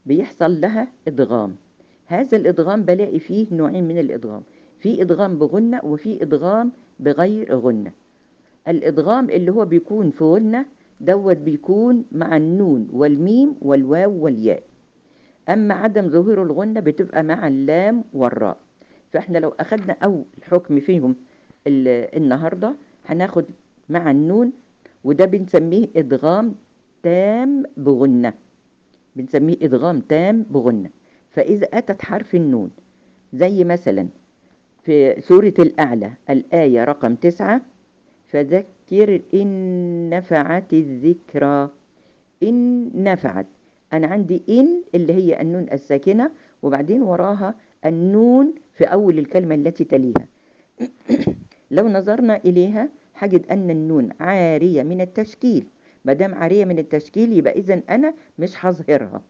بيحصل 0.06 0.60
لها 0.60 0.88
إدغام. 1.08 1.56
هذا 2.06 2.36
الإدغام 2.36 2.82
بلاقي 2.82 3.20
فيه 3.20 3.46
نوعين 3.52 3.84
من 3.84 3.98
الإدغام. 3.98 4.42
في 4.78 5.02
إدغام 5.02 5.38
بغنة 5.38 5.80
وفي 5.84 6.22
إدغام 6.22 6.70
بغير 7.00 7.56
غنة. 7.56 7.92
الإدغام 8.68 9.30
اللي 9.30 9.52
هو 9.52 9.64
بيكون 9.64 10.10
في 10.10 10.24
غنة 10.24 10.66
دوت 11.00 11.36
بيكون 11.36 12.04
مع 12.12 12.36
النون 12.36 12.88
والميم 12.92 13.54
والواو 13.62 14.12
والياء. 14.24 14.62
أما 15.50 15.74
عدم 15.74 16.08
ظهور 16.08 16.42
الغنة 16.42 16.80
بتبقى 16.80 17.22
مع 17.22 17.48
اللام 17.48 18.04
والراء. 18.12 18.56
فإحنا 19.12 19.38
لو 19.38 19.52
أخدنا 19.60 19.96
أول 20.04 20.24
حكم 20.50 20.80
فيهم 20.80 21.14
ال- 21.66 22.16
النهاردة 22.16 22.74
هناخد 23.06 23.44
مع 23.88 24.10
النون 24.10 24.52
وده 25.04 25.24
بنسميه 25.24 25.86
إدغام 25.96 26.54
تام 27.02 27.62
بغنة. 27.76 28.32
بنسميه 29.16 29.56
إدغام 29.62 30.00
تام 30.00 30.42
بغنة. 30.50 30.90
فإذا 31.30 31.68
أتت 31.72 32.02
حرف 32.02 32.34
النون 32.34 32.70
زي 33.34 33.64
مثلا 33.64 34.06
في 34.84 35.20
سورة 35.20 35.54
الأعلى 35.58 36.10
الآية 36.30 36.84
رقم 36.84 37.14
تسعة 37.14 37.60
فذكر 38.32 39.20
إن 39.34 40.10
نفعت 40.10 40.72
الذكرى. 40.72 41.68
إن 42.42 42.90
نفعت. 42.94 43.46
أنا 43.92 44.06
عندي 44.06 44.42
إن 44.48 44.82
اللي 44.94 45.12
هي 45.12 45.40
النون 45.40 45.66
الساكنة 45.72 46.30
وبعدين 46.62 47.02
وراها 47.02 47.54
النون 47.86 48.54
في 48.74 48.84
أول 48.84 49.18
الكلمة 49.18 49.54
التي 49.54 49.84
تليها. 49.84 50.26
لو 51.70 51.88
نظرنا 51.88 52.36
إليها 52.36 52.88
هجد 53.14 53.46
أن 53.50 53.70
النون 53.70 54.08
عارية 54.20 54.82
من 54.82 55.00
التشكيل. 55.00 55.64
ما 56.04 56.12
دام 56.12 56.34
عارية 56.34 56.64
من 56.64 56.78
التشكيل 56.78 57.32
يبقى 57.32 57.52
إذا 57.52 57.80
أنا 57.90 58.14
مش 58.38 58.66
هظهرها. 58.66 59.22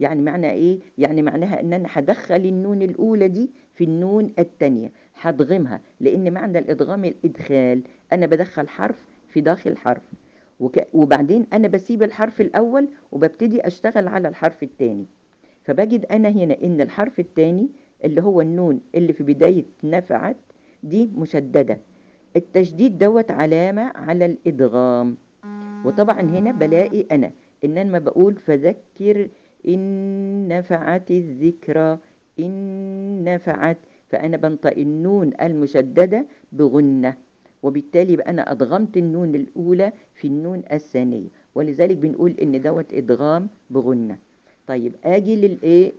يعني 0.00 0.22
معنى 0.22 0.50
إيه؟ 0.50 0.78
يعني 0.98 1.22
معناها 1.22 1.60
إن 1.60 1.72
أنا 1.72 1.88
هدخل 1.92 2.36
النون 2.36 2.82
الأولى 2.82 3.28
دي 3.28 3.50
في 3.74 3.84
النون 3.84 4.32
الثانية 4.38 4.90
هضغمها 5.20 5.80
لأن 6.00 6.32
معنى 6.32 6.58
الإدغام 6.58 7.04
الإدخال 7.04 7.82
أنا 8.12 8.26
بدخل 8.26 8.68
حرف 8.68 9.06
في 9.28 9.40
داخل 9.40 9.76
حرف. 9.76 10.02
وك... 10.60 10.86
وبعدين 10.94 11.46
أنا 11.52 11.68
بسيب 11.68 12.02
الحرف 12.02 12.40
الأول 12.40 12.88
وببتدي 13.12 13.66
أشتغل 13.66 14.08
على 14.08 14.28
الحرف 14.28 14.62
الثاني 14.62 15.04
فبجد 15.64 16.06
أنا 16.10 16.28
هنا 16.28 16.56
إن 16.64 16.80
الحرف 16.80 17.20
الثاني 17.20 17.68
اللي 18.04 18.22
هو 18.22 18.40
النون 18.40 18.80
اللي 18.94 19.12
في 19.12 19.22
بداية 19.22 19.64
نفعت 19.84 20.36
دي 20.82 21.08
مشددة. 21.18 21.78
التشديد 22.36 22.98
دوت 22.98 23.30
علامة 23.30 23.92
على 23.96 24.26
الإدغام. 24.26 25.16
وطبعا 25.84 26.20
هنا 26.20 26.50
بلاقي 26.52 27.04
أنا 27.12 27.30
إن 27.64 27.78
أنا 27.78 27.90
ما 27.90 27.98
بقول 27.98 28.34
فذكر 28.34 29.28
إن 29.68 30.48
نفعت 30.48 31.10
الذكرى 31.10 31.98
إن 32.40 33.24
نفعت 33.24 33.76
فأنا 34.10 34.36
بنطق 34.36 34.70
النون 34.78 35.30
المشددة 35.42 36.24
بغنة. 36.52 37.14
وبالتالي 37.62 38.16
بقى 38.16 38.30
أنا 38.30 38.52
أدغمت 38.52 38.96
النون 38.96 39.34
الأولى 39.34 39.92
في 40.14 40.26
النون 40.28 40.62
الثانية. 40.72 41.26
ولذلك 41.54 41.96
بنقول 41.96 42.34
إن 42.42 42.60
دوت 42.62 42.94
إدغام 42.94 43.48
بغنة 43.70 44.16
طيب 44.66 44.92
آجي 45.04 45.36
للإيه 45.36 45.92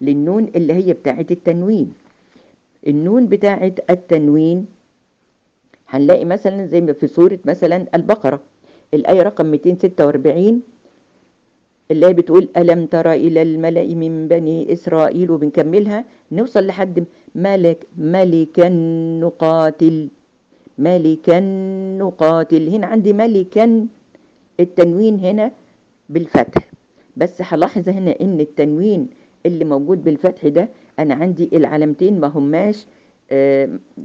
للنون 0.00 0.50
اللي 0.56 0.72
هي 0.72 0.92
بتاعة 0.92 1.26
التنوين. 1.30 1.92
النون 2.86 3.26
بتاعة 3.26 3.72
التنوين 3.90 4.66
هنلاقي 5.88 6.24
مثلا 6.24 6.66
زي 6.66 6.80
ما 6.80 6.92
في 6.92 7.06
سورة 7.06 7.38
مثلا 7.44 7.86
البقرة. 7.94 8.40
الآية 8.94 9.22
رقم 9.22 9.46
246 9.46 10.62
اللي 11.90 12.06
هي 12.06 12.12
بتقول 12.12 12.48
ألم 12.56 12.86
تر 12.86 13.12
إلى 13.12 13.42
الملأ 13.42 13.94
من 13.94 14.28
بني 14.28 14.72
إسرائيل 14.72 15.30
وبنكملها؟ 15.30 16.04
نوصل 16.32 16.66
لحد 16.66 17.04
ملك 17.34 17.86
ملكا 17.98 18.68
نقاتل. 19.22 20.08
ملكا 20.80 21.40
نقاتل. 21.98 22.68
هنا 22.68 22.86
عندي 22.86 23.12
ملكا 23.12 23.86
التنوين 24.60 25.18
هنا 25.18 25.50
بالفتح. 26.08 26.62
بس 27.16 27.42
هلاحظ 27.42 27.88
هنا 27.88 28.14
إن 28.20 28.40
التنوين 28.40 29.08
اللي 29.46 29.64
موجود 29.64 30.04
بالفتح 30.04 30.48
ده 30.48 30.68
أنا 30.98 31.14
عندي 31.14 31.50
العلامتين 31.52 32.20
ما 32.20 32.26
هماش 32.26 32.86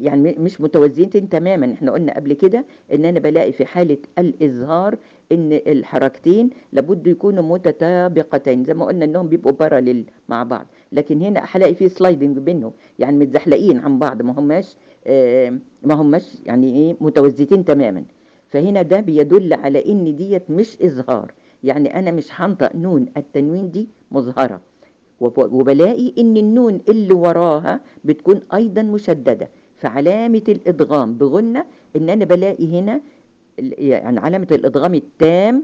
يعني 0.02 0.36
مش 0.40 0.62
متوازيين 0.62 1.30
تماما. 1.30 1.74
إحنا 1.74 1.92
قلنا 1.92 2.16
قبل 2.16 2.34
كده 2.34 2.66
إن 2.94 3.06
أنا 3.06 3.20
بلاقي 3.20 3.52
في 3.52 3.66
حالة 3.66 3.98
الإظهار 4.20 4.98
إن 5.32 5.54
الحركتين 5.54 6.50
لابد 6.74 7.08
يكونوا 7.08 7.44
متطابقتين. 7.44 8.66
زي 8.66 8.74
ما 8.74 8.86
قلنا 8.86 9.06
إنهم 9.06 9.28
بيبقوا 9.28 9.52
parallel 9.52 10.06
مع 10.30 10.44
بعض. 10.44 10.66
لكن 10.96 11.22
هنا 11.22 11.42
هلاقي 11.52 11.76
في 11.76 11.90
sliding 11.90 12.38
بينهم. 12.38 12.72
يعني 13.00 13.18
متزحلقين 13.18 13.78
عن 13.80 14.00
بعض 14.00 14.22
ما 14.22 14.40
هماش 14.40 14.76
آه، 15.08 15.58
ما 15.84 15.94
هماش 15.94 16.24
يعني 16.46 16.74
إيه 16.76 16.96
متوازيتين 17.02 17.66
تماما. 17.66 18.04
فهنا 18.50 18.82
ده 18.82 19.00
بيدل 19.00 19.54
على 19.54 19.86
إن 19.86 20.16
ديت 20.16 20.44
مش 20.50 20.78
إظهار. 20.82 21.32
يعني 21.64 22.00
أنا 22.00 22.12
مش 22.12 22.28
هنطق 22.32 22.76
نون 22.76 23.08
التنوين 23.18 23.72
دي 23.72 23.88
مظهرة. 24.12 24.60
وب- 25.20 25.54
وبلاقي 25.54 26.14
إن 26.18 26.38
النون 26.38 26.82
اللي 26.90 27.14
وراها 27.14 27.80
بتكون 28.06 28.40
أيضا 28.54 28.82
مشددة. 28.84 29.48
فعلامة 29.76 30.42
الإدغام 30.50 31.14
بغنه 31.14 31.66
إن 31.96 32.10
أنا 32.10 32.26
بلاقي 32.26 32.80
هنا 32.80 33.02
يعني 33.78 34.20
علامة 34.20 34.48
الإدغام 34.52 34.94
التام 34.96 35.64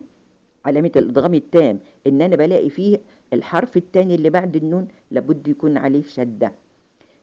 علامه 0.65 0.91
الادغام 0.95 1.34
التام. 1.34 1.80
إن 2.08 2.21
أنا 2.21 2.36
بلاقي 2.36 2.69
فيه 2.69 3.00
الحرف 3.34 3.78
الثاني 3.78 4.15
اللي 4.15 4.30
بعد 4.30 4.56
النون 4.56 4.88
لابد 5.12 5.47
يكون 5.47 5.78
عليه 5.78 6.04
شدة. 6.04 6.52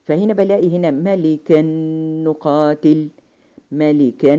فهنا 0.05 0.35
بلاقي 0.35 0.77
هنا 0.77 0.91
ملكا 0.91 1.63
نقاتل 2.25 3.09
ملكا 3.73 4.37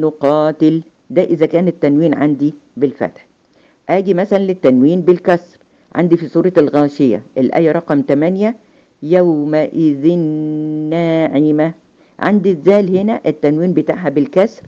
نقاتل. 0.00 0.82
ده 1.10 1.22
إذا 1.22 1.46
كان 1.46 1.68
التنوين 1.68 2.14
عندي 2.14 2.54
بالفتح. 2.76 3.26
أجي 3.88 4.14
مثلا 4.14 4.38
للتنوين 4.38 5.00
بالكسر. 5.00 5.58
عندي 5.94 6.16
في 6.16 6.28
سورة 6.28 6.52
الغاشية. 6.56 7.22
الآية 7.38 7.72
رقم 7.72 8.02
8 8.08 8.54
يومئذ 9.02 10.16
ناعمة. 10.90 11.72
عندي 12.18 12.50
الزال 12.50 12.96
هنا 12.96 13.20
التنوين 13.26 13.72
بتاعها 13.74 14.08
بالكسر. 14.08 14.62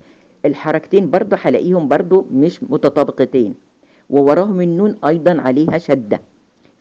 الحركتين 0.45 1.11
برضو 1.11 1.37
هلاقيهم 1.41 1.89
برضو 1.89 2.27
مش 2.33 2.63
متطابقتين. 2.63 3.55
ووراهم 4.11 4.61
النون 4.61 4.97
أيضا 5.05 5.41
عليها 5.41 5.79
شدة. 5.79 6.21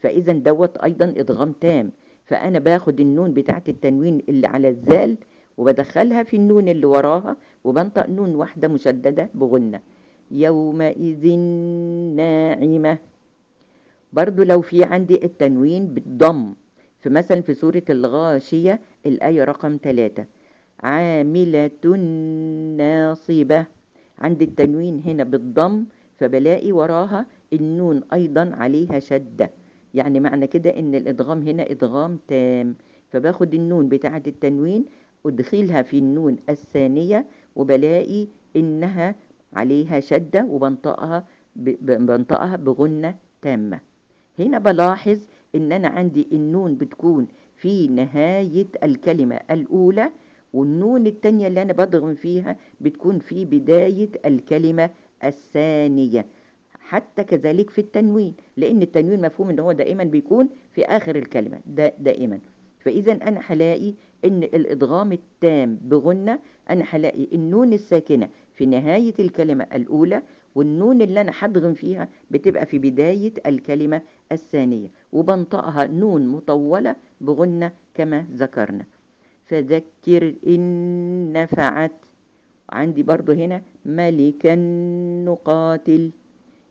فإذا 0.02 0.32
دوت 0.32 0.76
أيضا 0.76 1.04
إدغام 1.16 1.52
تام. 1.60 1.90
فأنا 2.24 2.58
باخد 2.58 3.00
النون 3.00 3.34
بتاعت 3.34 3.68
التنوين 3.68 4.22
اللي 4.28 4.46
على 4.46 4.68
الزال 4.68 5.16
وبدخلها 5.56 6.22
في 6.22 6.36
النون 6.36 6.68
اللي 6.68 6.86
وراها 6.86 7.36
وبنطق 7.64 8.08
نون 8.08 8.34
واحدة 8.34 8.68
مشددة 8.68 9.28
بغنة 9.34 9.80
يومئذ 10.30 11.24
ناعمة. 12.16 12.98
برضو 14.12 14.42
لو 14.42 14.60
في 14.60 14.84
عندي 14.84 15.24
التنوين 15.24 15.86
بالضم. 15.86 16.54
في 17.00 17.10
مثلا 17.10 17.40
في 17.42 17.54
سورة 17.54 17.82
الغاشية 17.90 18.80
الآية 19.06 19.44
رقم 19.44 19.78
ثلاثة 19.82 20.24
عاملة 20.84 21.80
ناصبة. 22.76 23.64
عندي 24.18 24.44
التنوين 24.44 25.02
هنا 25.06 25.24
بالضم 25.24 25.84
فبلاقي 26.18 26.72
وراها 26.72 27.26
النون 27.52 28.02
أيضا 28.12 28.50
عليها 28.58 28.98
شدة. 29.00 29.50
يعني 29.94 30.20
معنى 30.20 30.46
كده 30.46 30.70
إن 30.78 30.94
الإدغام 30.94 31.48
هنا 31.48 31.70
إدغام 31.70 32.18
تام. 32.28 32.74
فباخد 33.12 33.54
النون 33.54 33.88
بتاعة 33.88 34.22
التنوين 34.26 34.84
أدخلها 35.26 35.82
في 35.82 35.98
النون 35.98 36.36
الثانية 36.48 37.26
وبلاقي 37.56 38.26
إنها 38.56 39.14
عليها 39.52 40.00
شدة 40.00 40.44
وبنطقها 40.44 41.24
بنطقها 41.56 42.56
بغنة 42.56 43.14
تامة. 43.42 43.80
هنا 44.38 44.58
بلاحظ 44.58 45.18
إن 45.54 45.72
أنا 45.72 45.88
عندي 45.88 46.26
النون 46.32 46.74
بتكون 46.74 47.26
في 47.56 47.88
نهاية 47.88 48.66
الكلمة 48.82 49.40
الأولى 49.50 50.10
والنون 50.54 51.06
التانية 51.06 51.46
اللي 51.46 51.62
أنا 51.62 51.72
بضغم 51.72 52.14
فيها 52.14 52.56
بتكون 52.80 53.18
في 53.18 53.44
بداية 53.44 54.08
الكلمة 54.26 54.90
الثانية 55.24 56.26
حتى 56.80 57.24
كذلك 57.24 57.70
في 57.70 57.80
التنوين 57.80 58.34
لأن 58.56 58.82
التنوين 58.82 59.22
مفهوم 59.22 59.50
إن 59.50 59.58
هو 59.58 59.72
دائما 59.72 60.04
بيكون 60.04 60.48
في 60.74 60.84
آخر 60.84 61.16
الكلمة 61.16 61.58
دا 61.66 61.92
دائما. 61.98 62.38
فإذا 62.80 63.12
أنا 63.12 63.40
هلاقي 63.46 63.92
إن 64.24 64.42
الإدغام 64.42 65.12
التام 65.12 65.78
بغنة 65.82 66.38
أنا 66.70 66.84
هلاقي 66.88 67.26
النون 67.32 67.72
الساكنة 67.72 68.28
في 68.54 68.66
نهاية 68.66 69.14
الكلمة 69.18 69.66
الأولى 69.74 70.22
والنون 70.54 71.02
اللي 71.02 71.20
أنا 71.20 71.32
هدغم 71.38 71.74
فيها 71.74 72.08
بتبقى 72.30 72.66
في 72.66 72.78
بداية 72.78 73.32
الكلمة 73.46 74.00
الثانية 74.32 74.88
وبنطقها 75.12 75.86
نون 75.86 76.26
مطولة 76.28 76.96
بغنة 77.20 77.72
كما 77.94 78.26
ذكرنا. 78.36 78.84
فذكر 79.44 80.34
إن 80.46 81.32
نفعت. 81.32 81.92
عندي 82.70 83.02
برضو 83.02 83.32
هنا 83.32 83.62
ملكا 83.86 84.54
نقاتل 85.24 86.10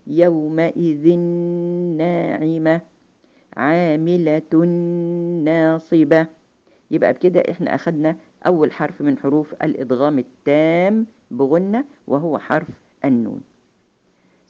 يومئذ 0.08 1.18
ناعمة 1.98 2.82
عاملة 3.58 4.52
ناصبة. 5.46 6.28
يبقى 6.92 7.14
بكده 7.14 7.40
إحنا 7.52 7.76
أخدنا 7.76 8.16
أول 8.46 8.72
حرف 8.72 9.02
من 9.02 9.18
حروف 9.18 9.54
الإدغام 9.54 10.20
التام 10.20 11.06
بغنة 11.32 11.86
وهو 12.08 12.38
حرف 12.38 12.70
النون. 13.06 13.42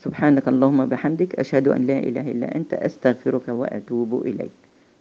سبحانك 0.03 0.47
اللهم 0.47 0.85
بحمدك 0.85 1.35
أشهد 1.35 1.67
أن 1.67 1.87
لا 1.87 1.99
إله 1.99 2.31
إلا 2.31 2.55
أنت 2.55 2.73
أستغفرك 2.73 3.47
وأتوب 3.49 4.21
إليك. 4.25 4.55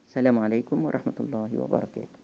السلام 0.08 0.38
عليكم 0.38 0.84
ورحمة 0.84 1.18
الله 1.20 1.50
وبركاته. 1.58 2.21